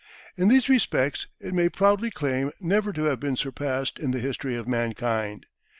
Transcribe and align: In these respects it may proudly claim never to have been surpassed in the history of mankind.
In 0.35 0.47
these 0.47 0.67
respects 0.67 1.27
it 1.39 1.53
may 1.53 1.69
proudly 1.69 2.09
claim 2.09 2.49
never 2.59 2.91
to 2.91 3.03
have 3.03 3.19
been 3.19 3.35
surpassed 3.35 3.99
in 3.99 4.09
the 4.09 4.19
history 4.19 4.55
of 4.55 4.67
mankind. 4.67 5.45